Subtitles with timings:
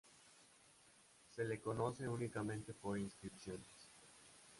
[1.35, 3.87] Se le conoce únicamente por inscripciones.